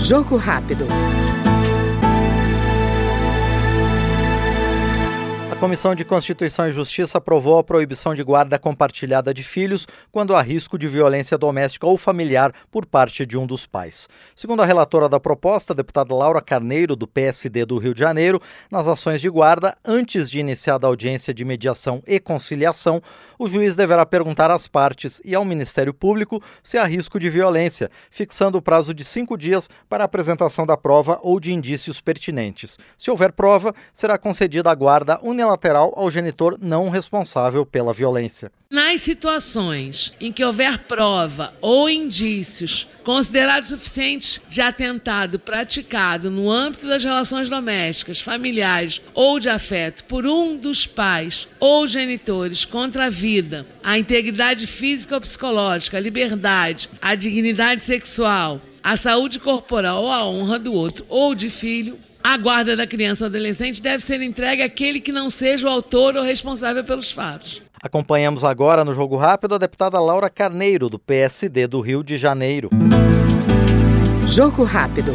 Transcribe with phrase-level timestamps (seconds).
[0.00, 0.86] Jogo rápido.
[5.62, 10.42] Comissão de Constituição e Justiça aprovou a proibição de guarda compartilhada de filhos quando há
[10.42, 14.08] risco de violência doméstica ou familiar por parte de um dos pais.
[14.34, 18.42] Segundo a relatora da proposta, a deputada Laura Carneiro, do PSD do Rio de Janeiro,
[18.72, 23.00] nas ações de guarda, antes de iniciar a audiência de mediação e conciliação,
[23.38, 27.88] o juiz deverá perguntar às partes e ao Ministério Público se há risco de violência,
[28.10, 32.80] fixando o prazo de cinco dias para a apresentação da prova ou de indícios pertinentes.
[32.98, 35.51] Se houver prova, será concedida a guarda unilateral
[35.94, 38.50] ao genitor não responsável pela violência.
[38.70, 46.88] Nas situações em que houver prova ou indícios considerados suficientes de atentado praticado no âmbito
[46.88, 53.10] das relações domésticas, familiares ou de afeto por um dos pais ou genitores contra a
[53.10, 60.10] vida, a integridade física ou psicológica, a liberdade, a dignidade sexual, a saúde corporal ou
[60.10, 64.22] a honra do outro ou de filho, a guarda da criança ou adolescente deve ser
[64.22, 67.62] entregue àquele que não seja o autor ou responsável pelos fatos.
[67.82, 72.70] Acompanhamos agora no Jogo Rápido a deputada Laura Carneiro, do PSD do Rio de Janeiro.
[74.26, 75.12] Jogo Rápido.